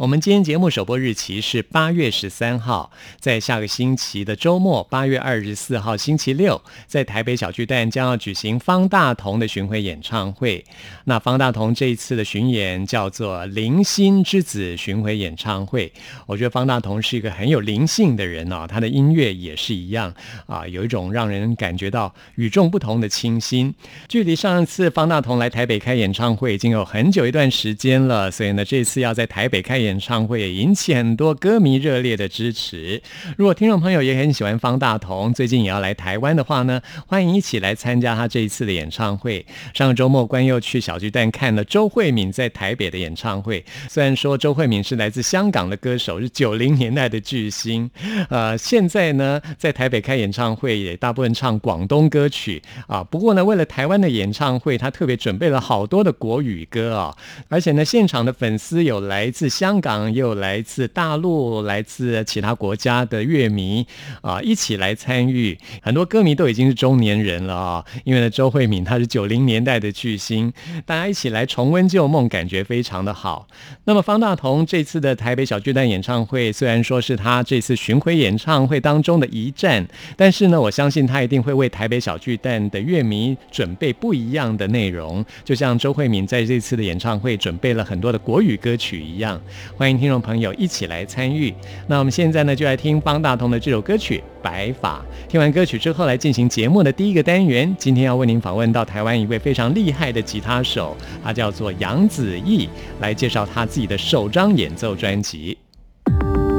[0.00, 10.64] 我们今天节目首播日期是八月十三号，在下个星期的周末，八月二十四号星期六，在台北小巨蛋将要举行方大同的巡回演唱会。
[11.04, 15.92] 那方大同这一次的巡演叫做“灵心之子”巡回演唱会。
[16.24, 20.14] 我觉得方大同是一个很有灵性的人哦，他的音乐也是一样
[20.46, 23.74] 啊，有一种让人感觉到与众不同的清新。
[24.08, 33.02] 距离上一次方大同来台北开演唱会已经有很久一段时间了，所以呢，这次要在台北开演演唱会，也引起很多歌迷热烈的支持。
[33.36, 39.44] 如果听众朋友也很喜欢方大同，最近也要来台湾的话呢，欢迎一起来参加他这一次的演唱会。
[39.74, 43.64] 上个周末，关又去小巨蛋看了周慧敏在台北的演唱会。
[43.88, 47.90] 虽然说周慧敏是来自香港的歌手，是九零年代的巨星，
[48.28, 53.02] 呃，现在呢在台北开演唱会，也大部分唱广东歌曲啊。
[53.02, 57.16] 不过呢，为了台湾的演唱会，他特别准备了好多的国语歌啊，
[57.48, 63.86] 而且呢，现场的粉丝有来自香港，也有来自大陆，来自其他国家的乐迷
[64.22, 65.56] 啊，一起来参与。
[65.82, 70.52] 很多歌迷都已经是中年人了啊，因为呢，周慧敏她是九零年代的巨星，
[70.84, 73.46] 大家一起来重温旧梦，感觉非常的好。
[73.84, 79.86] 那么方大同这次的台北小巨蛋演唱会，虽然说是他这次巡回演唱会当中的一站，
[80.16, 83.90] 但是呢，我相信他一定会为台北小巨蛋的乐迷准备。
[84.00, 89.38] 不一样的内容，就像周慧敏在这次的演唱会准备了很多的国语歌曲一样，
[89.76, 91.54] 欢迎听众朋友一起来参与。
[91.86, 94.98] 那我们现在呢，就来听方大同的这首歌曲《白发》。
[95.30, 97.74] 听完歌曲之后，来进行节目的第一个单元。
[97.78, 102.68] 今天要为您访问到台湾一位非常厉害的吉他手，他叫做杨子毅，
[103.00, 105.56] 来介绍他自己的首张演奏专辑。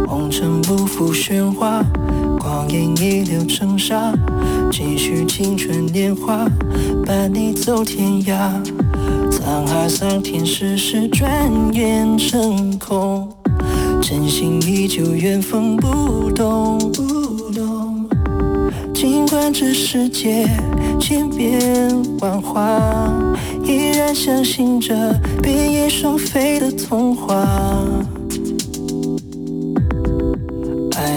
[0.07, 1.81] 红尘不负喧哗，
[2.41, 4.11] 光阴一流成沙，
[4.71, 6.49] 继续青春年华，
[7.05, 8.49] 伴你走天涯。
[9.29, 11.31] 沧海桑田，世事转
[11.71, 13.29] 眼成空，
[14.01, 16.79] 真心依旧，缘分不动。
[18.91, 20.47] 尽管这世界
[20.99, 23.13] 千变万化，
[23.63, 25.13] 依然相信着
[25.43, 27.47] 比翼双飞的童话。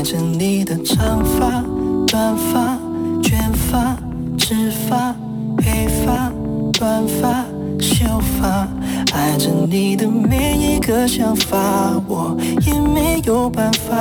[0.04, 1.64] 着你的长发、
[2.06, 2.78] 短发、
[3.22, 3.96] 卷发、
[4.36, 5.16] 直发、
[5.62, 6.30] 黑发、
[6.74, 7.42] 短发、
[7.80, 8.68] 秀发，
[9.14, 11.58] 爱着你的每一个想法，
[12.06, 13.96] 我也没有办法，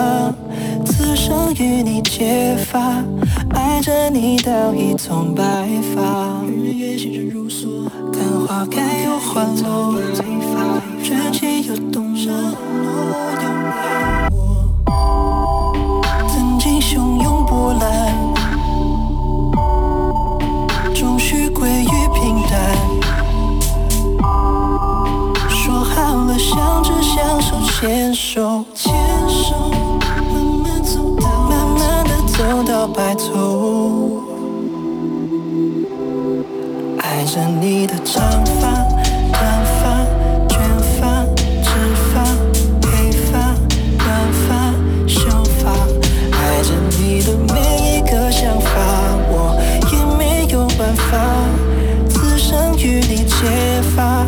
[0.85, 3.01] 此生与你结发，
[3.51, 5.43] 爱着你到一丛白
[5.95, 6.43] 发。
[8.11, 9.95] 看花开又花落，
[11.01, 13.32] 春去又冬落。
[27.85, 28.93] 牵手，牵
[29.27, 30.23] 手，慢
[30.63, 34.23] 慢走到，慢慢的走到白头。
[36.99, 38.71] 爱着你的长发、
[39.33, 40.05] 短发、
[40.47, 40.57] 卷
[40.97, 41.25] 发、
[41.61, 42.23] 直发、
[42.87, 43.53] 黑发、
[43.97, 44.73] 短发、
[45.05, 45.73] 秀发。
[46.31, 48.71] 爱着你的每一个想法，
[49.27, 49.59] 我
[49.91, 51.19] 也没有办法，
[52.07, 54.25] 此生与你结发，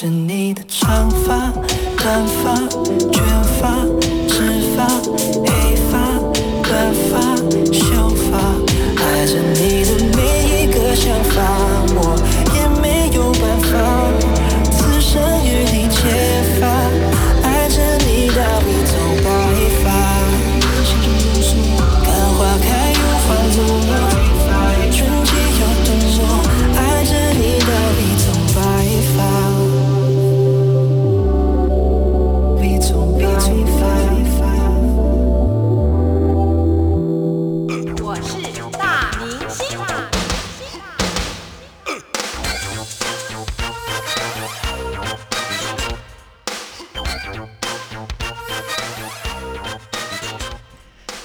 [0.00, 0.37] 爱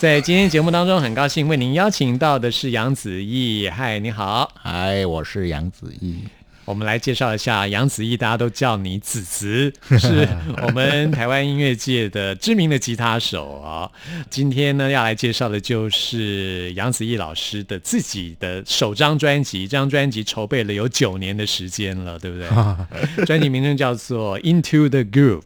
[0.03, 3.69] 在今天节目当中，很高兴为您邀请到的是杨子毅。
[3.69, 6.17] 嗨，你好，嗨，我是杨子毅。
[6.65, 10.27] 我们来介绍一下杨子毅，大家都叫你子子， 是
[10.61, 13.89] 我们台湾音乐界的知名的吉他手啊。
[14.29, 23.23] 今天呢，要来介绍的就是杨子毅老师的自己的首张专辑，这张专辑筹备了有九年的时间了，对不对？
[23.25, 25.41] 专辑名称叫做《Into the Groove》。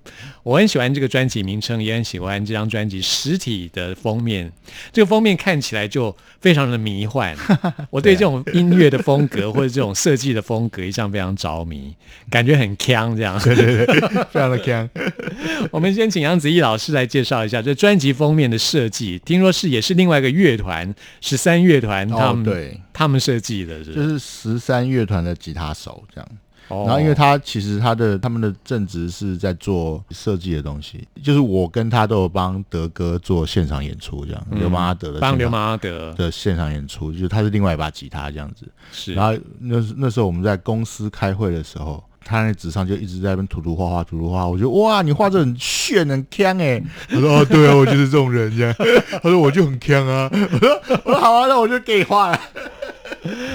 [0.48, 4.50] 我很喜欢这个专辑名称，也很喜欢这张专辑实体的封面。
[4.94, 7.36] 这个封面看起来就非常的迷幻。
[7.92, 11.94] 我对这种音乐的风格或者这种设计的风格一向非常着迷，
[12.30, 13.38] 感觉很强这样。
[13.44, 14.00] 对对对，
[14.32, 14.90] 非常的强。
[15.70, 19.20] 我们先请杨子毅老师来介绍一下这专辑封面的设计。
[19.26, 26.30] 听说是也是另外一个乐团十三乐团他们对他们设计的，就是十三乐团的吉他手这样。
[26.70, 38.68] 然后，因为他其实他的他们的正职是在做设计的东西，就是我跟他都有帮德哥做现场演出，这样刘马阿德的帮刘马阿德的现场演出，就是他是另外一把吉他这样子。
[38.92, 46.84] 是，然后那那时候我们在公司开会的时候，他那纸上就一直在那边涂涂画画涂涂画，我觉得哇，你画这很炫很强哎。
[47.08, 48.76] 他说哦，对啊，我就是这种人这样。
[49.24, 50.30] 他说我就很强啊。
[50.34, 52.40] 我说我说好啊，那我就给你画了。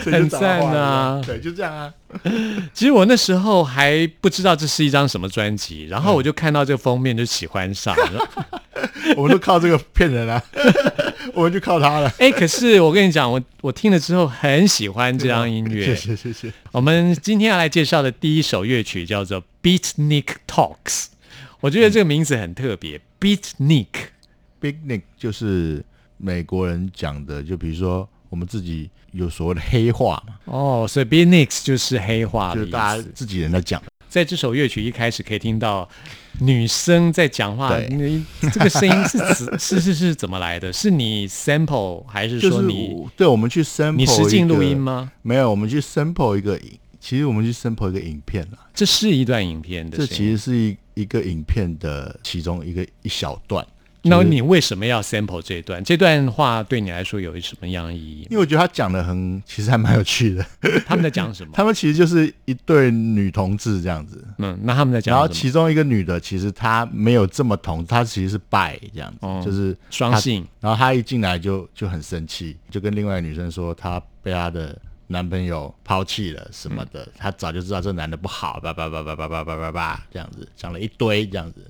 [0.05, 1.23] 很赞啊！
[1.25, 1.93] 对，就这样啊。
[2.75, 8.51] 其实我那时候还不知道这是一张什么专辑，然后我就看到这个封面就喜欢上了。
[9.17, 10.43] 我们都靠这个骗人啊，
[11.35, 12.13] 我们就靠它了。
[12.19, 15.87] 哎，可是我跟你讲，我我听了之后很喜欢这张音乐。
[15.87, 16.53] 谢谢谢谢。
[16.73, 20.77] 我们今天要来介绍的第一首乐曲叫做《Beatnik Talks》，
[21.61, 23.01] 我觉得这个名字很特别。
[23.21, 25.85] Beatnik，Beatnik 就是
[26.17, 28.09] 美国人讲的，就比如说。
[28.33, 30.35] 我们自己有所谓的黑话嘛？
[30.47, 33.81] 哦，所以 b n i x 就是黑话，就是大家自己人在讲。
[34.09, 35.87] 在这首乐曲一开始可以听到
[36.41, 40.73] 女生在讲话，你这个声音是是是是怎么来的？
[40.73, 43.07] 是你 sample 还是说你？
[43.19, 45.13] 对，我们去 sample 你实境录音吗？
[45.21, 48.59] 没有，我们去 sample 一个影，其实我们去 sample 一个影片了。
[48.73, 53.67] 这是一段影片的，这其实是一一个影片的其中一个一小段。
[54.05, 55.83] 那你为什么要 sample 这一段？
[55.85, 58.27] 这段话对你来说有什么样的意义？
[58.31, 60.45] 因为我觉得他讲的很，其实还蛮有趣的。
[60.85, 61.53] 他们在讲什么？
[61.55, 64.25] 他们其实就是一对女同志这样子。
[64.39, 65.15] 嗯，那他们在讲。
[65.15, 70.47] 然后其中一个女的，其实她没有这么同，她其实是 bi 这样子，就是双性。
[70.61, 74.77] 然后她一进来就就很生气，就跟另外一个女生说，她被她的
[75.07, 77.07] 男朋友抛弃了什么的。
[77.17, 81.65] 她早就知道这男的不好，叭叭叭叭叭叭叭叭叭这样子讲了一堆这样子。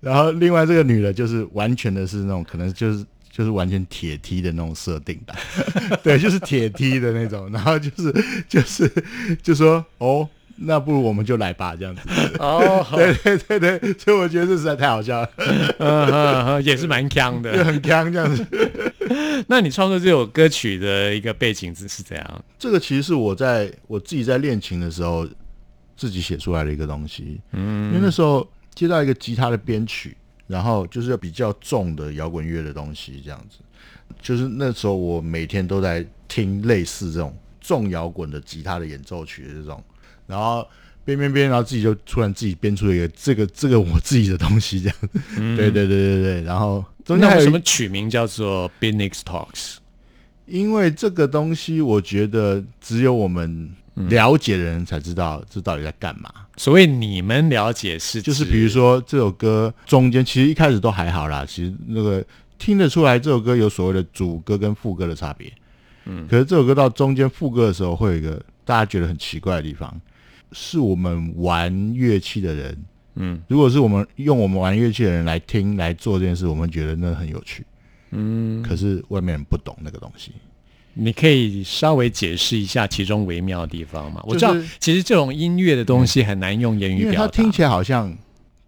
[0.00, 5.34] 然后另外这个女的，就是完全的是那种，可能就是就是完全铁梯的那种设定吧，
[6.02, 7.50] 对，就是铁梯的那种。
[7.52, 8.90] 然后就是就是
[9.42, 10.26] 就说哦，
[10.56, 12.02] 那不如我们就来吧，这样子。
[12.38, 15.30] 哦，对对对对，所以我觉得这实在太好笑了，
[15.78, 18.46] 嗯也是蛮强的，很强这样子。
[19.48, 22.44] 那你创作这首歌曲的一个背景是是怎样？
[22.58, 25.28] 这个其实是我在我自己在练琴的时候
[25.96, 27.40] 自己写出来的一个东西。
[27.52, 28.48] 嗯，因为那时候。
[28.74, 33.58] 接到一个吉他的编曲，然后就是比较重的摇滚乐的东西，这样子。
[34.20, 39.82] 就是那时候我每天都在听类似这种重摇滚的吉他的演奏曲的这种，
[40.26, 40.66] 然后
[41.04, 44.96] 编编编，然后自己就突然自己编出了一个这个这个我自己的东西，这样。
[45.56, 46.42] 对对对对对。
[46.42, 49.76] 然后中间还有什么取名叫做 b i n i x Talks？
[50.46, 53.70] 因为这个东西，我觉得只有我们。
[54.08, 56.32] 了解的人才知道这到底在干嘛。
[56.56, 61.44] 所谓你们了解是，就是比如说这首歌中间，其实一开始都还好啦。
[61.46, 62.24] 其实那个
[62.58, 65.52] 听得出来，这首歌有所谓的主歌跟副歌的差别。
[66.06, 70.00] 嗯，可是这首歌到中间副歌的时候，会有一个大家觉得很奇怪的地方，
[70.52, 72.84] 是我们玩乐器的人，
[73.16, 77.64] 嗯，如果是我们用我们玩乐器的人来听来做这件事，我们觉得那很有趣。
[78.12, 80.32] 嗯，可是外面人不懂那个东西。
[80.94, 84.20] 你可以稍微解释一下其中微妙的地方吗？
[84.24, 87.26] 我知道，其实这种音乐的东西很难用言语表达。
[87.26, 88.16] 它听起来好像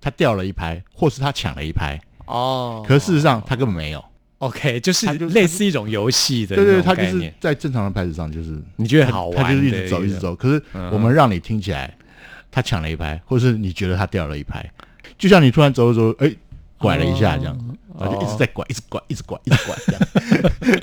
[0.01, 2.85] 他掉了一拍，或是他抢了一拍哦。
[2.87, 4.05] 可事实上他根本没有。
[4.39, 6.57] OK，就是类似一种游戏的。
[6.57, 10.35] 对对，他就是在正常的拍子上，就是你觉得好玩，他就是一直走，一直走。
[10.35, 11.93] 可是我们让你听起来
[12.51, 14.65] 他抢了一拍，或是你觉得他掉了一拍，
[15.17, 16.35] 就像你突然走走，哎，
[16.77, 20.03] 拐了一下这样，然后就一直在拐，一直拐，一直拐，一直拐这样。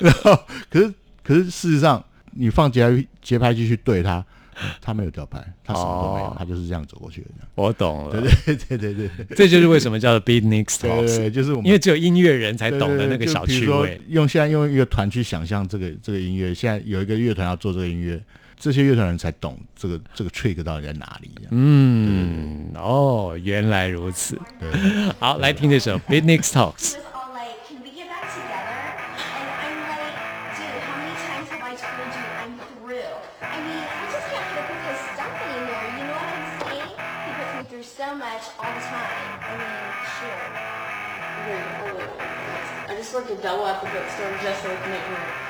[0.00, 0.38] 然后
[0.70, 0.94] 可是。
[1.30, 4.24] 可是事实上，你放节拍节拍器去对他，
[4.82, 7.28] 他没有掉拍，他什么都没有，他就是这样走过去的。
[7.54, 14.00] 我懂了，对 对对对对，这就是为什么叫做 beat next talks，对，就是因为只有音乐人才懂的那个小趣味。
[14.08, 18.20] 用现在用一个团去想象这个这个音乐，现在有一个乐团要做这个音乐，
[18.58, 21.30] 这些乐团人才懂这个这个 trick 到底在哪里。
[21.50, 24.36] 嗯，哦，原来如此。
[25.20, 26.96] 好，来听这首 beat next talks。
[43.10, 45.49] just love to double up the a bookstore just so we can make more.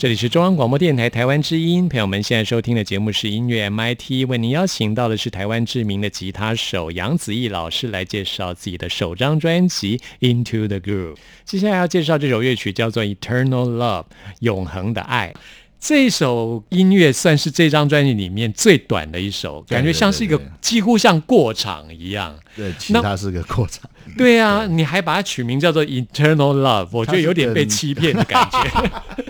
[0.00, 11.16] 这里是中央广播电台台湾之音，朋友们现在收听的节目是音乐 MIT，为您邀请到的是台湾知名的吉他手杨子毅老师来介绍自己的首张专辑《Into the Groove》。
[11.44, 14.04] 接下来要介绍这首乐曲叫做《Eternal Love》，
[14.38, 15.34] 永恒的爱。
[15.78, 22.34] 这首音乐算是这张专辑里面最短的一首，对感觉像是一个几乎像过场一样。
[22.56, 23.90] 对，其那他是个过场。
[24.16, 28.90] 对啊，你还把它取名叫做 Eternal Love，我觉得有点被欺骗的感觉。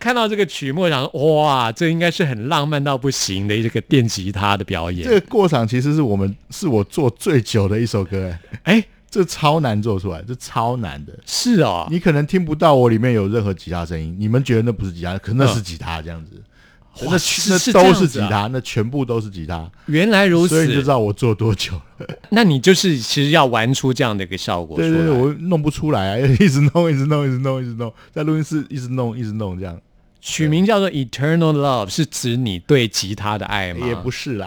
[0.00, 5.06] 看到这个曲目，想说哇，这应该是很浪漫到不行的一个电吉他的表演。
[5.06, 8.34] 这个过场其实是我们是我做最久的一首歌，
[8.64, 11.12] 哎，哎，这超难做出来，这超难的。
[11.26, 16.32] 是哦，你可能听不到我里面有任何吉他声音，你们觉得那不是吉他，可那是吉他这样子。
[17.02, 20.88] 那哇是那都是吉他，那全部都是吉他，原来如此所以你就知。
[20.88, 22.06] 道我做多久了。
[22.30, 24.76] 那你就是其实要玩出这样的一个效果。
[24.76, 29.80] 对对对，我弄不出来啊， 一直弄，一直弄，一直弄，一直弄，在录音室一直弄，一直弄，这样
[30.20, 33.86] 取名叫做 Eternal Love，是指你对吉他的爱吗？
[33.86, 34.46] 也不是啦。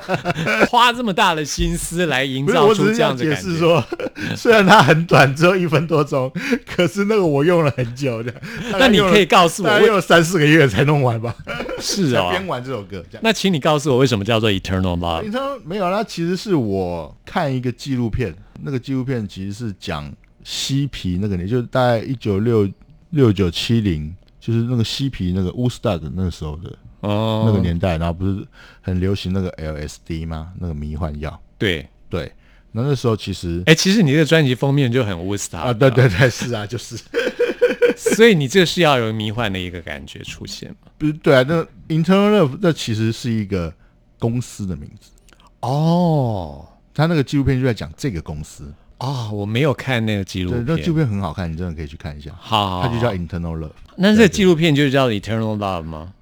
[0.70, 3.40] 花这么大的心思来营，造出这样的感觉。
[3.40, 3.82] 释说，
[4.36, 6.30] 虽然它很短，只有一分多钟，
[6.66, 8.32] 可是那个我用了很久的。
[8.72, 11.34] 那你可以告诉我大概为用了三四个月才弄完吧，
[11.80, 13.02] 是哦，才编完这首歌。
[13.22, 15.60] 那请你告诉我为什么叫做 Eternal Love？
[15.64, 20.12] 没有，那其实是我看一个纪录片，那个纪录片其实是讲
[20.44, 22.68] 嬉皮那个年，就是大概一九六
[23.10, 28.46] 六九七零，就是那个嬉皮那个 Woodstock 那个时候的哦，那个年代，然后不是
[28.80, 30.52] 很流行那个 LSD 吗？
[30.58, 31.40] 那个迷幻药。
[31.56, 32.32] 对，对，
[32.72, 36.96] 那那时候其实哎，其实你这个专辑封面就很 Woodstock 啊，对对对，是啊，就是。
[37.96, 40.90] 所以你这是要有迷幻的一个感觉出现嘛？
[40.96, 43.74] 不是对啊，那 Internal Love 那其实是一个
[44.20, 45.10] 公司的名字，
[45.60, 48.72] 哦他那个纪录片就在讲这个公司。
[48.98, 52.30] 哦，我没有看那个纪录片，那纪录片，很好看，你真的可以去看一下。
[52.38, 53.70] 好好，它就叫 Internal Love。
[53.96, 56.12] 那这个纪录片就叫 Eternal Love 吗？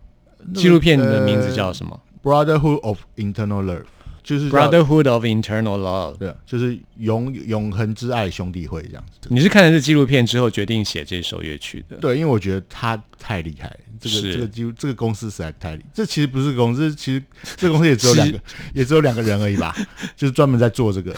[0.55, 3.85] 纪录片的名字叫什么 Brotherhood of Internal Love，
[4.27, 6.17] 就是叫？Brotherhood of Internal Love。
[6.17, 9.29] 对，就是永永恒之爱兄弟会这样子。
[9.31, 11.97] 你是看了这纪录片之后决定写这首乐曲的？
[11.99, 17.23] 对，因为我觉得他太厉害了，这个是这个这个公司实在太厉这其实不是公司，其实
[17.57, 18.41] 这个公司也只有两个，
[18.75, 19.73] 也只有两个人而已吧，
[20.17, 21.15] 就是专门在做这个，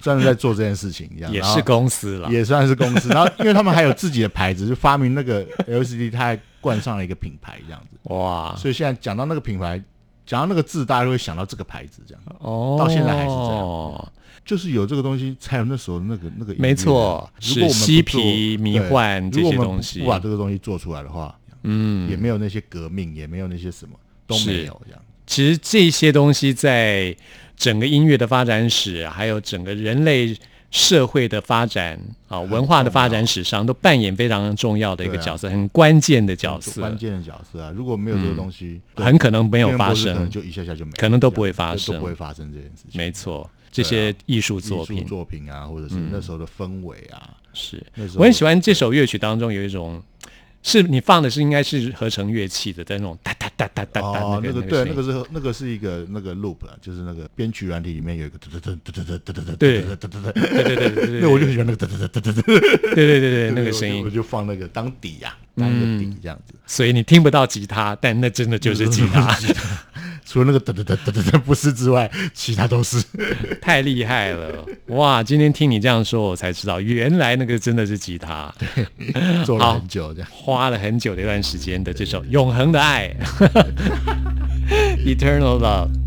[0.00, 2.30] 专门在做这件事情，一样也是公司了。
[2.30, 3.10] 也算是公司。
[3.10, 7.98] 然后因为他们还有自己的牌子，就发明那个 LCD，他还冠上了一个品牌这样子。
[8.14, 9.82] 哇，所以现在讲到那个品牌，
[10.26, 12.22] 讲到那个字，大家就会想到这个牌子，这样。
[12.40, 14.12] 哦，到现在还是这样。
[14.44, 16.62] 就是有这个东西，才有那时候那个那个音乐。
[16.62, 20.00] 没错如果我们不做是嬉皮迷幻这些东西。
[20.00, 25.00] 不把这个东西做出来的话，嗯，也没有那些革命，也没有那些什么都没有这样。
[25.26, 27.16] 其实这些东西在
[27.56, 30.36] 整个音乐的发展史，还有整个人类
[30.70, 31.98] 社会的发展
[32.28, 37.72] 啊、文化的发展史上，都扮演非常重要的一个角色，很关键的角色，关键的角色啊！
[37.74, 40.30] 如果没有这个东西，对很可能没有发天元博士可能生。
[40.30, 42.98] 就一下下就没，可能都不会发生都不会发生这件事情。
[42.98, 47.84] 没错，这些艺术作品作品啊，或者是那时候的氛围啊，是
[48.16, 50.02] 我很喜欢这首乐曲当中有一种。
[50.62, 62.32] 是你放的是应该是合成乐器的，在那种哒哒哒哒哒哒哦，那那个对，那个是那个是一个那个 loop 啊，就是那个编曲软体里面有一个哒哒哒哒哒哒哒哒哒哒哒哒哒哒，对对对对对，那我就很喜欢那个哒哒哒哒哒。
[62.32, 62.42] 哒，
[62.94, 64.04] 对对对对那个声音。
[64.04, 66.54] 我，就放那个当底呀，当一个底这样子。
[66.66, 69.34] 所以你听不到吉他，但那真的就是吉他，
[70.26, 73.02] 除了那个噔噔噔噔噔噔不是之外，其他都是。
[73.62, 74.64] 太厉害了！
[74.88, 78.52] 哇，今天听你这样说，我才知道原来那个真的是吉他，
[79.46, 80.28] 做了很久这样。
[80.30, 83.14] 花了很久的一段时间的这首《永恒的爱》
[85.06, 86.05] （Eternal Love）。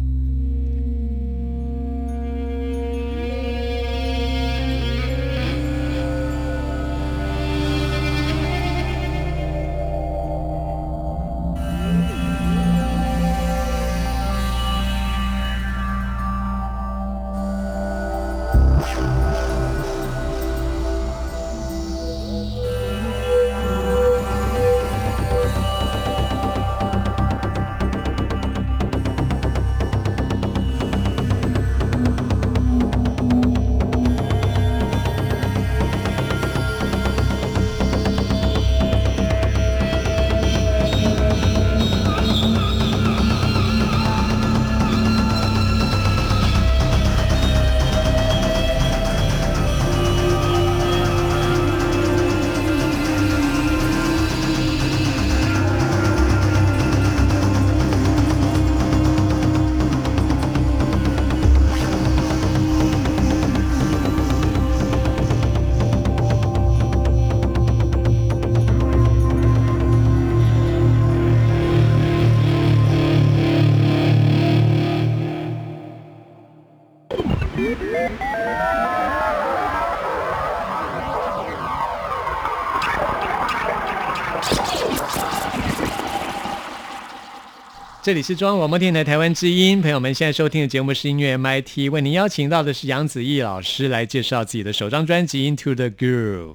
[88.10, 96.54] 这里是中央广播电台台湾之音，朋友们现在收听的节目是音乐 MIT，为您邀请到的是杨子毅老师来介绍自己的首张专辑《Into the Groove》。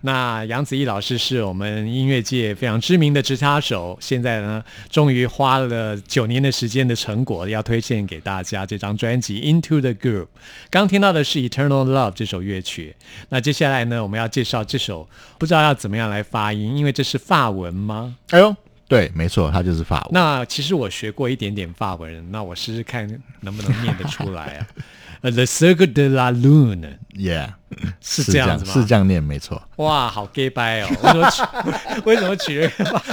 [0.00, 10.22] 那杨子毅老师是我们音乐界非常知名的吉他手，现在呢，终于花了九年的时间的成果，要推荐给大家这张专辑《Into the Groove》。
[10.70, 12.96] 刚听到的是《Eternal Love》这首乐曲，
[13.28, 18.16] 那接下来呢，我们要介绍这首，不知道要怎么样来发音，因为这是法文吗？
[18.30, 20.10] 哎呦，对，没错，它就是法文。
[20.12, 23.08] 那其实我学过一点点法文，那我试试看
[23.40, 24.66] 能不能念得出来啊。
[25.22, 27.54] 呃，The Circle de la Lune Yeah，
[28.02, 28.72] 是这样子吗？
[28.74, 29.62] 是这样念，没错。
[29.76, 30.88] 哇，好 gay 掰哦！
[30.90, 31.42] 为什么取
[32.04, 32.68] 为什么取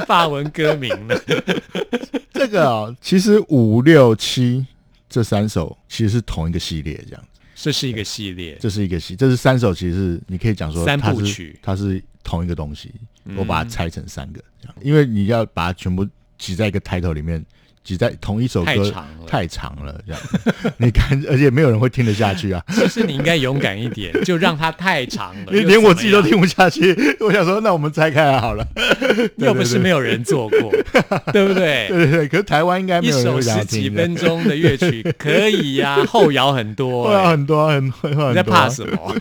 [0.05, 1.15] 法文歌名呢？
[2.33, 4.65] 这个哦，其实五六七
[5.09, 7.27] 这三首其实是同一个系列，这样子。
[7.55, 12.93] 这是一个系列，这是一个系，这是三首，其实是你可以讲说三部曲它是同一个东西，
[13.37, 16.07] 我把它拆成三个，这样，因为你要把它全部
[16.37, 17.43] 挤在一个 title 里面，
[17.83, 20.21] 挤在同一首歌太长了太长了，这样，
[20.77, 26.95] 你看，而且没有人会听得下去啊， 其实你应该勇敢一点， 就让它太长了，连又连我自己都听不下去。
[27.19, 28.65] 我想说，那我们拆开来好了。
[29.37, 30.71] 又不是没有人做过，
[31.33, 31.87] 对不对？
[31.89, 37.31] 对对对，可是台湾应该没一有人首会想要十几分钟的乐曲可以呀、后摇很多、欸。
[37.31, 39.15] 很多很会会你在怕什么？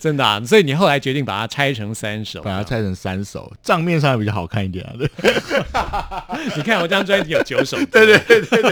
[0.00, 0.40] 真的啊！
[0.44, 2.40] 所以你后来决定把它拆成三首。
[2.42, 4.92] 把它拆成三首，账面上比较好看一点啊。
[4.98, 5.08] 对，
[6.56, 8.62] 你看我这张专辑有九首歌，对 对对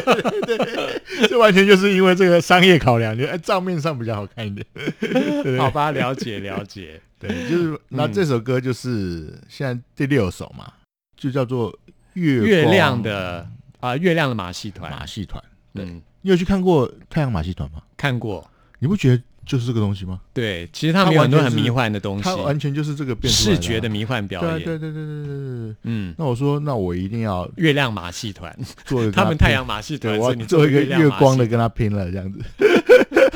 [0.42, 4.66] 对对这完全就是因为这个商业考量，就哎账面上比较好看一点。
[5.58, 7.00] 好吧，了解了解。
[7.18, 10.72] 对，就是那这首歌就是现在第六首嘛，
[11.16, 11.76] 就叫做
[12.14, 13.48] 月月亮的
[13.80, 15.42] 啊、月亮的马戏团，马戏团。
[15.74, 17.82] 嗯，你有去看过太阳马戏团吗？
[17.96, 18.48] 看过。
[18.78, 20.20] 你不觉得就是这个东西吗？
[20.32, 24.58] 对，其实他们有很多很迷幻的东西它，完全就是这个视觉的啊迷幻表演。
[24.58, 25.36] 对对对对对对
[25.68, 25.76] 对。
[25.82, 32.40] 嗯，那我说，那我一定要月亮马戏团，做一个 他们太阳马戏团，对，我要做一个月光的跟他拼了，这样子，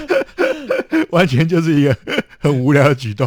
[1.10, 1.96] 完全就是一个
[2.38, 3.26] 很无聊的举动。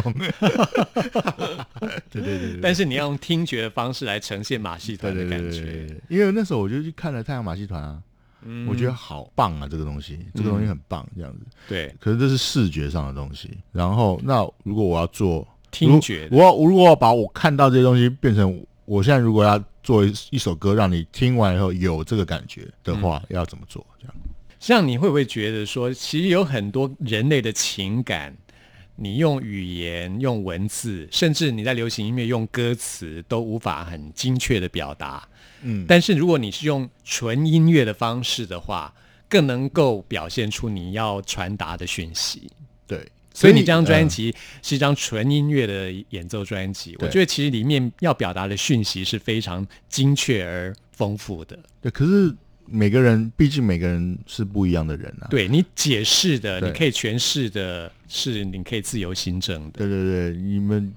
[2.10, 5.60] 对对对对，但是你要用听觉的方式来呈现马戏对团的感觉。
[5.60, 7.98] 对，因为那时候我就去看了太阳马戏团啊，
[8.44, 11.40] 嗯我觉得好棒啊，这个东西，这个东西很棒，这样子。
[11.68, 23.84] 对可是这是视觉上的东西，然后那如果我要做听觉我要如果要把我看到这些东西变成，我现在如果要做一一首歌，让你听完以后有这个感觉的话，要怎么做？
[23.98, 24.14] 这样。
[24.58, 28.36] 像你会不会觉得说，其实有很多人类的情感，
[28.96, 35.26] 你用语言、用文字，甚至你在流行音乐用歌词，都无法很精确的表达。
[35.62, 38.92] 嗯，但是如果你是用纯音乐的方式的话，
[39.28, 42.50] 更能够表现出你要传达的讯息。
[42.86, 51.58] 对，所以你这张专嗯辑是一张纯音乐的演奏专辑，我觉得其实里面要表达的讯息是非常精确而丰富的。
[51.80, 52.34] 对，可是
[52.66, 55.28] 每个人，毕竟每个人是不一样的人啊。
[55.30, 60.92] 对你解释的，你可以诠释的是你可以自由行政的，对对对，你们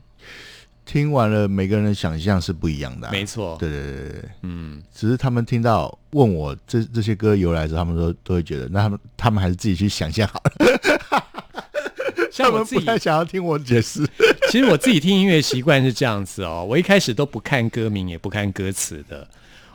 [0.86, 3.12] 听完了，每个人的想象是不一样的、啊。
[3.12, 3.58] 没错。
[3.60, 11.24] 对对对对对，嗯，只是他们听到问我这这些歌由来的时候，他们都都会觉得，那他们他们还是自己去想象好了。
[12.32, 14.06] 像我自己，他们不太想要听我解释。
[14.52, 19.28] 其实我自己听音乐习惯是这样子哦，我一开始都不看歌名，也不看歌词的，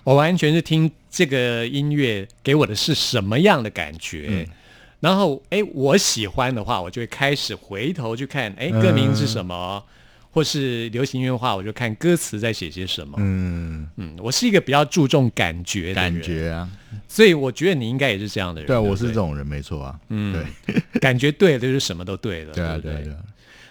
[0.04, 4.26] 我完全是听这个音乐给我的是什么样的感觉。
[4.30, 4.46] 嗯
[5.00, 9.80] 然后，哎，我喜欢的话，我就会开始回头去看，哎，歌名是什么，
[10.30, 13.16] 或是流行音乐的话，我就看歌词在写些什么。
[13.18, 16.68] 嗯，嗯，我是一个比较注重感觉的感，觉啊，
[17.08, 18.66] 所以我觉得你应该也是这样的人。
[18.66, 19.98] 对我是这种人，没错啊。
[20.10, 22.52] 嗯对， 感觉对了，就是什么都对了。
[22.52, 23.18] 对啊，不对啊，对啊。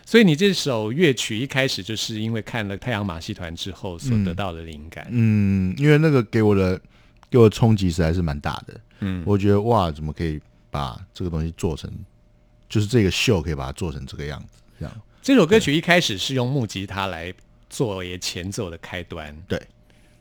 [0.05, 5.05] 所以你这首乐曲一开始就是因为看了太阳马戏团之后所得到的灵感。
[5.11, 6.79] 嗯，因为那个给我的
[7.29, 8.79] 给我的冲击实在是蛮大的。
[9.01, 10.39] 嗯，我觉得哇，怎么可以
[10.71, 11.91] 把这个东西做成，
[12.69, 15.01] 就是这个秀可以把它做成这个样子，这样。
[15.27, 17.33] 这首歌曲一开始是用木吉他来
[17.69, 19.35] 作为前奏的开端。
[19.45, 19.61] 对，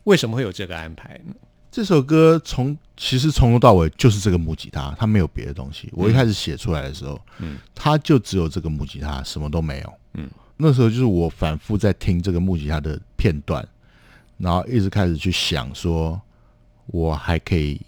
[0.02, 1.32] 为什么会有这个安排呢？
[1.70, 5.88] 这首歌从其实从头到尾就是这个木吉他，它没有别的东西。
[5.92, 9.94] 我一开始写出来的时候，嗯，它就只有这个木吉他，什么都没有。
[10.14, 13.64] 嗯，那时候就是我反复在听这个木吉他的片段，
[14.38, 16.20] 然后一直开始去想说，
[16.86, 17.80] 我还可以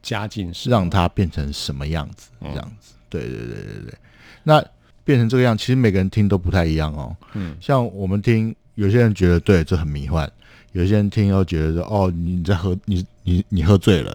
[0.00, 2.94] 加进让它变成什么样子，嗯这样子。
[3.10, 3.94] 对对对对对。
[4.42, 4.64] 那
[5.06, 7.16] 变成这个样，其实每个人听都不太一样哦。
[7.34, 10.28] 嗯，像我们听，有些人觉得对这很迷幻，
[10.72, 14.14] 有些人听又觉得说哦你在喝你你你喝醉了，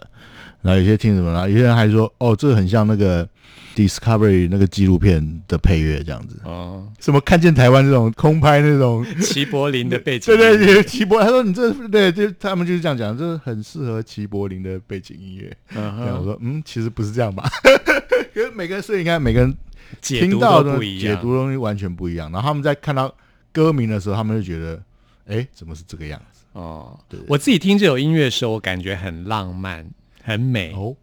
[0.60, 3.26] 然后有些听什么，然后有些人还说，哦，这个很像那个
[3.74, 15.56] Discovery 那个纪录片的配乐这样子，哦，什么看见台湾这种空拍那种，齐柏林的背景对对对，齐柏，他说你这对，就他们就是这样讲，这很适合齐柏林的背景音乐。
[15.74, 17.48] 嗯这样我，说，嗯，其实不是这样吧？
[18.34, 19.54] 可是每个人，所以你看，每个人
[20.00, 22.30] 解读听到的都不一样，解读东西完全不一样。
[22.32, 23.14] 然后他们在看到
[23.52, 24.82] 歌名的时候，他们就觉得，
[25.26, 26.40] 哎，怎么是这个样子？
[26.52, 29.88] 哦对，我自己听这首音乐的时候，我感觉很浪漫，
[30.22, 30.94] 很美，哦，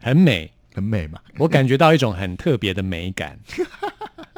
[0.00, 1.20] 很美，很美嘛。
[1.38, 3.38] 我感觉到一种很特别的美感。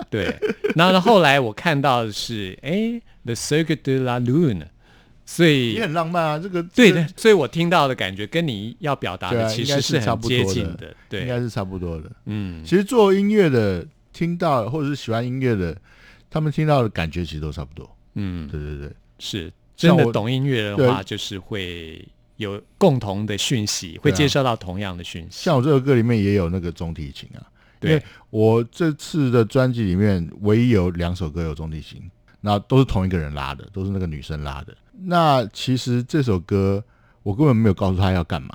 [0.08, 0.34] 对，
[0.74, 4.64] 然后呢，后来我看到的是，哎，The Cirque de la Lune，
[5.30, 10.92] 所以也很浪漫啊，这个对的，所以我听到的感觉跟你要表达的其实是很不多的接近的。
[11.08, 12.10] 对，应该是差不多的。
[12.24, 15.76] 嗯，其实做音乐的，听到或者是喜欢音乐的，
[16.28, 17.88] 他们听到的感觉其实都差不多。
[18.14, 25.44] 嗯，对对对，是真的懂音乐的话，就是会有共同的讯息，会接收到同样的讯息。
[25.44, 27.46] 像我这首歌里面也有那个中提琴啊，
[27.82, 32.02] 因为对，我这次的专辑里面唯一有两首歌有中提琴，
[32.40, 34.76] 那都是同一个人拉的，都是那个女生拉的。
[35.02, 36.82] 那其实这首歌
[37.22, 38.50] 我根本没有告诉他要干嘛，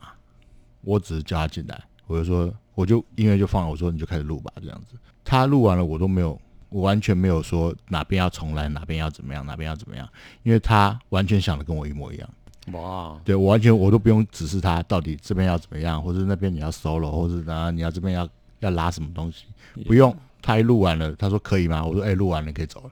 [0.82, 4.96] 我只是叫他进来，我就说我就音乐就放了，我说你就开始录吧，这样子。
[5.24, 10.08] 他录完了，我都没有，我完全没有说哪边要重来，哪边要怎么样，哪边要怎么样，
[10.44, 12.30] 因为他完全想的跟我一模一样。
[12.74, 18.28] 哇，对我完全我都不用指示他到底这边要怎么样，或者那边你要 solo，或者然后你要这边要
[18.60, 19.46] 要拉什么东西，
[19.86, 20.16] 不用。
[20.46, 21.84] 他一录完了，他说可以吗？
[21.84, 22.92] 我说哎，录完了可以走了。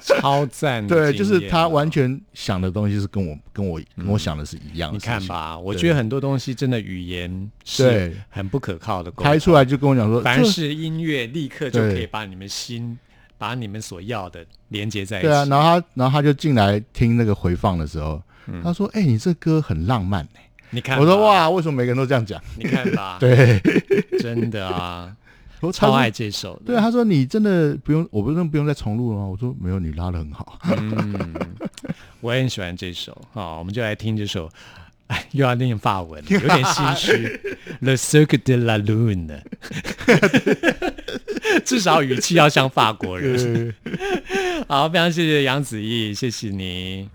[0.04, 4.96] 超赞的对，就是他完全想的东西是跟我跟我跟我想的是一样的。
[4.96, 9.10] 你看，吧，我对觉得很多东西真的语言是对很不可靠的。
[9.12, 12.98] 开出来就跟我讲说，凡是音乐，立刻就可以把你们心，
[13.38, 15.26] 把你们所要的连接在一起。
[15.26, 18.22] 对啊，然后他然后他就进来听那个回放的时候，
[18.62, 20.44] 他说哎，你这歌很浪漫哎。
[20.70, 22.38] 你嗯看，我说，哇，为什么每个人都这样讲？
[22.56, 23.58] 你看吧， 对，
[24.20, 25.10] 真的啊，
[25.60, 26.62] 我超爱这首的。
[26.66, 29.26] 对啊，他说你真的不用，我不用不用再重录了吗？
[29.26, 30.58] 我说没有，你拉的很好。
[30.76, 31.34] 嗯，
[32.20, 33.16] 我也很喜欢这首。
[33.32, 34.48] 好，我们就来听这首。
[35.08, 37.40] 哎，又要念法文，有点心虚。
[37.80, 39.40] Le Cirque de la Lune，
[41.64, 43.74] 至少语气要像法国人。
[44.68, 47.08] 好，非常谢谢杨子毅，谢谢你。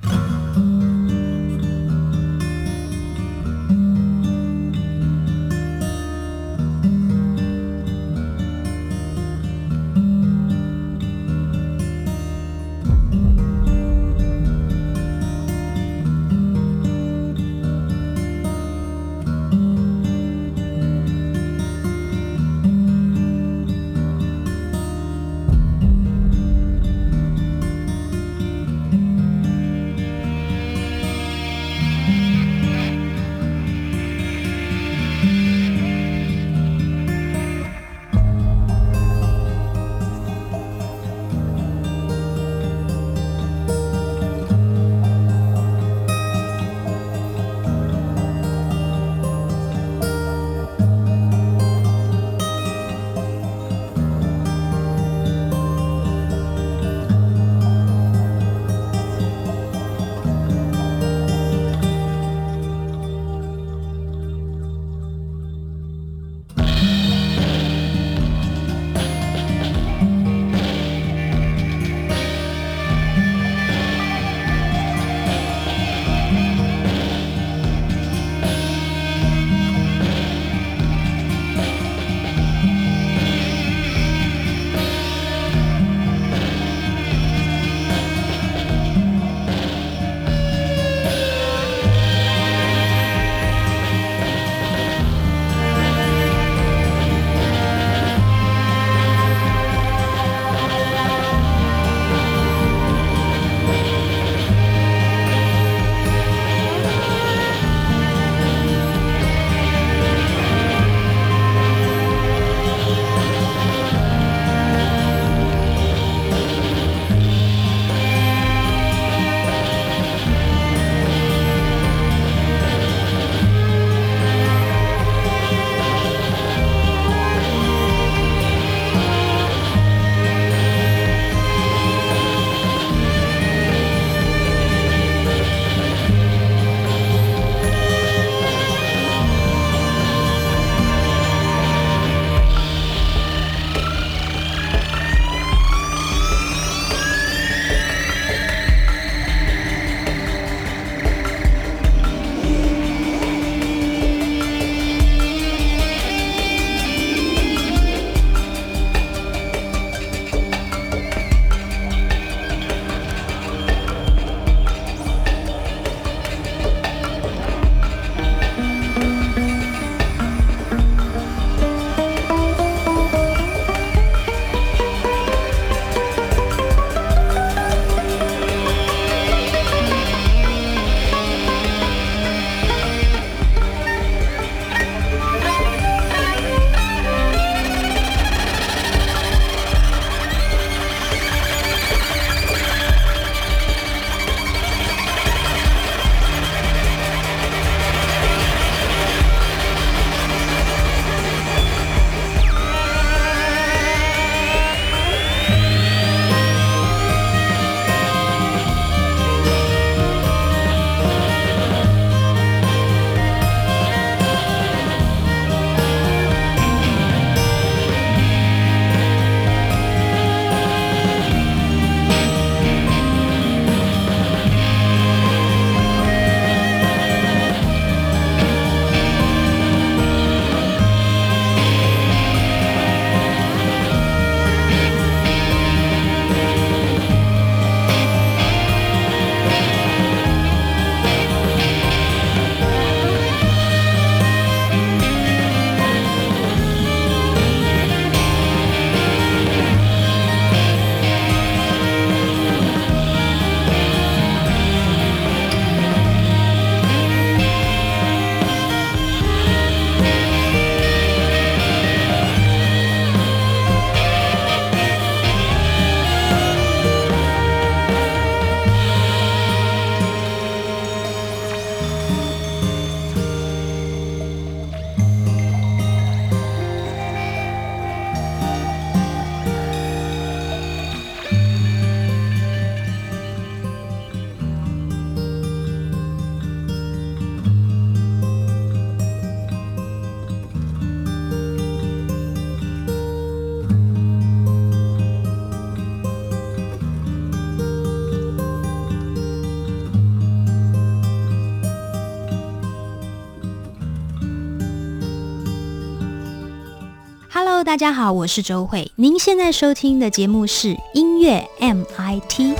[307.73, 308.91] 大家好，我是周慧。
[308.97, 312.55] 您现在收听的节目是音乐 MIT。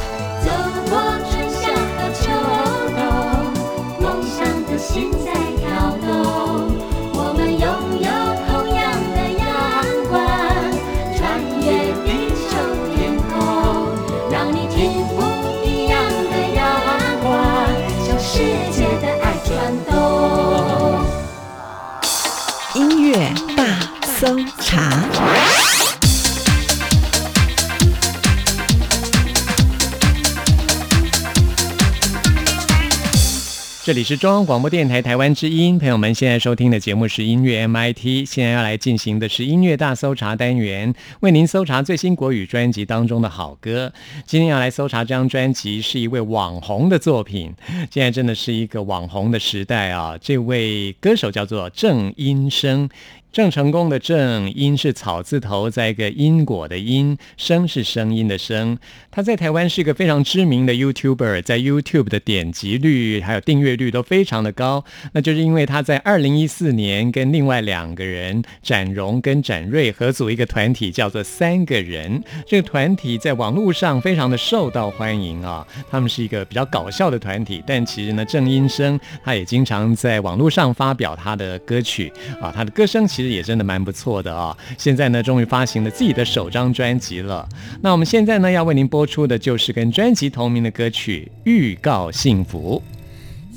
[33.86, 43.92] 这里是中央广播电台台湾之音，朋友们现在收听的节目是音乐 MIT，现在要来进行的是音乐大搜查单元，为您搜查最新国语专辑当中的好歌。
[44.26, 47.54] 今天要来搜查这张专辑是一位网红的作品，
[47.92, 50.18] 现在真的是一个网红的时代啊！
[50.22, 52.88] 这位歌手叫做郑音生。
[53.34, 58.78] 郑成功的郑音是草字头，在一个因果的因，声是声音的声。
[59.10, 64.86] 他在台湾是一个非常知名的 YouTuber，在 YouTube 的点击率还有订阅率都非常的高。
[65.14, 72.24] 那就是因为他在二零一四年跟另外两个人展荣跟展瑞合组一个团体，叫做三个人。
[72.46, 75.66] 这个团体在网络上非常的受到欢迎啊。
[75.90, 83.23] 他们是一个比较搞笑的团体，但其实呢，郑音生他也经常在网络上发表他的歌曲啊，他的歌声其。
[83.30, 84.58] 也真的蛮不错的啊！
[84.78, 87.48] 现在呢，终于发行了自己的首张专辑了。
[87.82, 92.82] 那我们现在呢，要为您播出的就是跟专辑同名的歌曲《预告幸福》。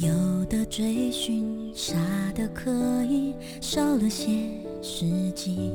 [0.07, 1.95] 有的追寻，傻
[2.35, 2.71] 的可
[3.05, 4.27] 以少了些
[4.83, 5.73] 实际，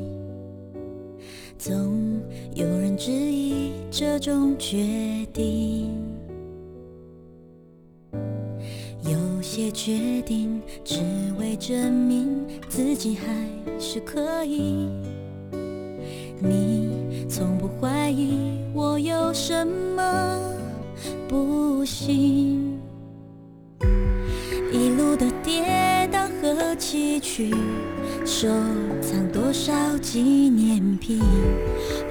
[1.58, 2.22] 总
[2.54, 4.78] 有人质疑这种决
[5.34, 5.92] 定。
[9.04, 11.00] 有些决定只
[11.40, 13.26] 为证明自己还
[13.80, 14.88] 是可以，
[16.40, 20.40] 你从不怀疑我有什么
[21.28, 22.80] 不行。
[24.72, 27.54] 一路的跌宕和崎岖，
[28.24, 28.48] 收
[29.02, 31.20] 藏多少纪念品，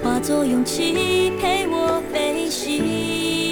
[0.03, 3.50] 化作勇气陪我飞行。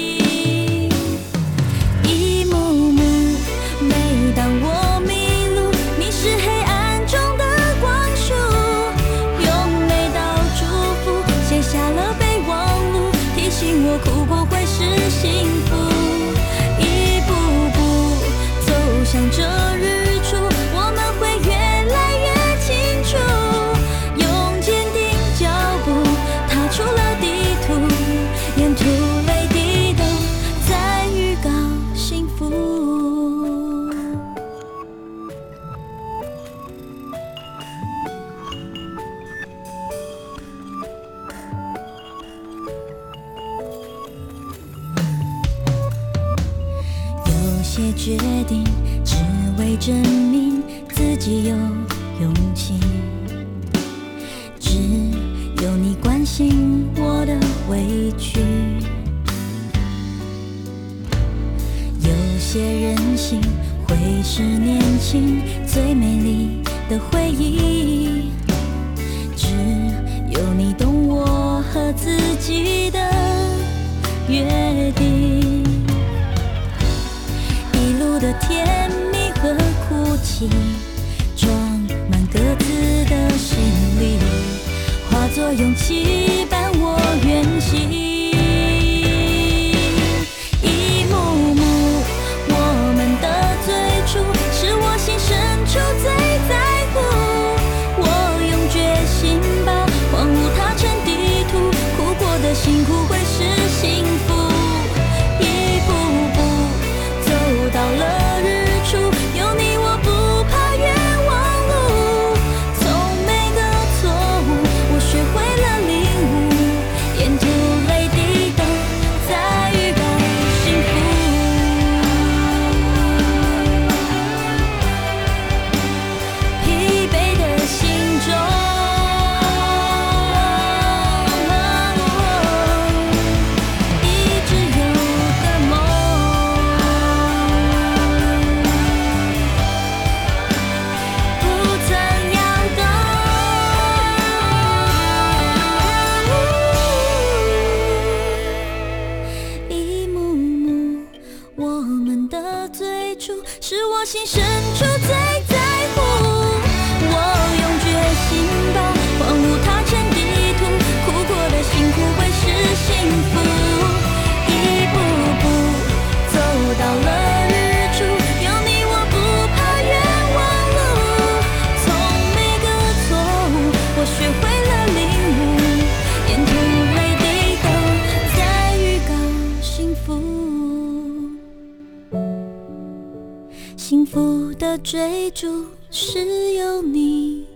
[184.60, 187.46] 的追逐是有你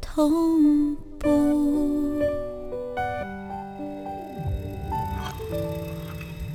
[0.00, 1.28] 同步。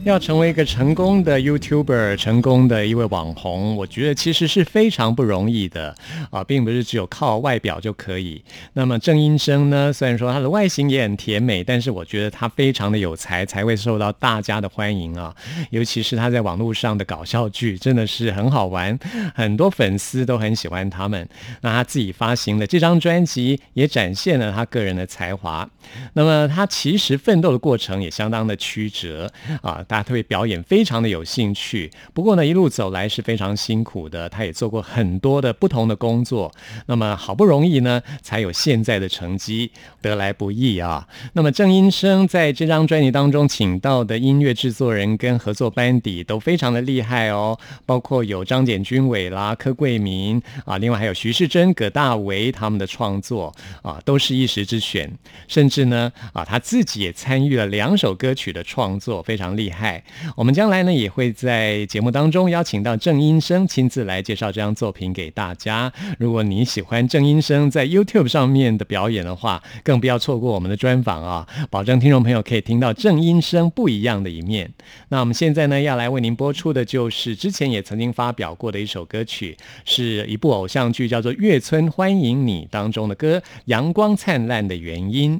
[0.10, 5.96] 要成为一个成功的 YouTuber，成功的一位网红，我觉得其实是非常不容易的
[6.32, 8.44] 啊，并不是只有靠外表就可以。
[8.74, 15.36] 那么郑英生呢，虽然说他的外形也很甜美，但是我觉得他非常的有才，才会受到大家的欢迎啊。
[15.70, 18.98] 尤其是他在网络上的搞笑剧，真的是很好玩，
[19.36, 21.30] 很多粉丝都很喜欢他们。
[21.62, 25.70] 那他自己发行的这张专辑，也展现了他个人的才华。
[26.14, 29.32] 那么他其实奋斗的过程也相当的曲折
[29.62, 29.86] 啊。
[29.88, 34.28] 大家对表演非常的有兴趣，不过呢，一路走来是非常辛苦的。
[34.30, 36.52] 他也做过很多的不同的工作，
[36.88, 39.72] 那么好不容易呢，才有现在的成绩，
[40.02, 41.08] 得来不易啊。
[41.34, 55.12] 那么郑英生在这张专辑当中请到的音乐制作人跟合作班底都非常的厉害哦，包括有张简君伟啦、柯桂明啊，另外还有徐世珍、葛大为他们的创作啊，都是一时之选。
[55.48, 59.89] 甚至呢啊，他自己也参与了两首歌曲的创作，非常厉害。
[60.36, 65.92] 我们将来呢也会在节目当中邀请到郑英生亲自来介绍这张作品给大家。
[66.18, 71.48] 如果你喜欢郑英生在 YouTube 上面的表演的话，更不要错过我们的专访啊！
[71.70, 74.72] 保证听众朋友可以听到郑英生不一样的一面。
[75.10, 85.38] 那我们现在呢要来为您播出的就是之前也曾经发表过的一首歌曲，是一部偶像剧叫做《月村欢迎你》当中的歌《阳光灿烂的原因》。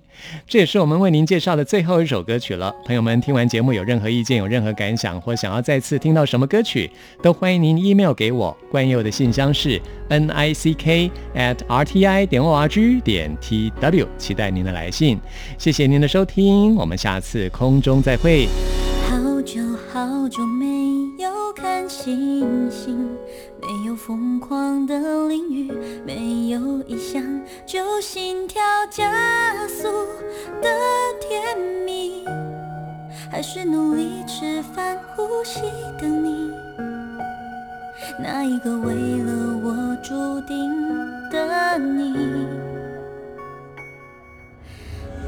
[0.48, 2.74] 这也是我们为您介绍的最后一首歌曲了。
[2.86, 4.29] 朋友们听完节目有任何意见？
[4.38, 6.90] 有任何感想或想要再次听到什么歌曲，
[7.22, 8.56] 都欢迎您 email 给我。
[8.72, 15.20] 关于我的信箱是 n i c k at r t i 点 o r g 点 t w，期待您的来信。
[15.58, 18.48] 谢谢您的收听，我们下次空中再会。
[19.10, 19.62] 好久
[19.92, 20.66] 好久没
[21.18, 22.96] 有看星星，
[23.60, 25.72] 没有疯狂的淋雨，
[26.06, 27.24] 没有异想，
[27.66, 28.62] 就心跳
[28.92, 29.12] 加
[29.68, 29.88] 速
[30.62, 30.70] 的
[31.20, 32.24] 甜蜜。
[33.32, 35.62] 还是努力吃饭呼吸
[36.00, 36.52] 的你，
[38.18, 40.70] 那一个为了我注定
[41.30, 42.14] 的你，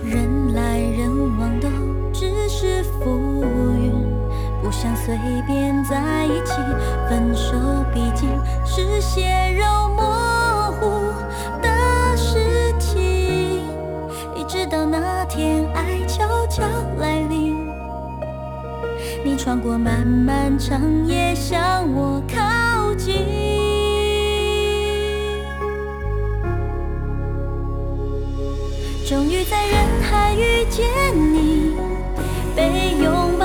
[0.03, 1.67] 人来人往都
[2.11, 3.43] 只是浮
[3.75, 3.91] 云，
[4.61, 5.15] 不想随
[5.45, 6.53] 便在一起，
[7.09, 7.53] 分手
[7.93, 8.29] 毕竟
[8.65, 9.21] 是血
[9.57, 10.89] 肉模糊
[11.61, 13.61] 的事情，
[14.35, 16.63] 一直到那天爱悄悄
[16.97, 17.30] 来临。
[19.23, 23.15] 你穿过漫漫长夜向我靠近，
[29.07, 30.87] 终于在人海遇见
[31.33, 31.75] 你，
[32.55, 33.37] 被拥